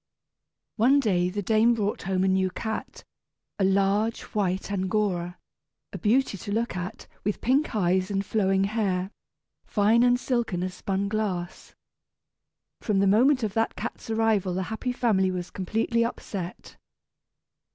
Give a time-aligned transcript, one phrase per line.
[0.77, 3.03] One day the dame brought home a new cat,
[3.59, 5.37] a large, white Angora,
[5.93, 9.11] a beauty to look at, with pink eyes and flowing hair,
[9.63, 11.75] fine and silken as spun glass.
[12.79, 16.77] From the moment of that cat's arrival the happy family was completely upset.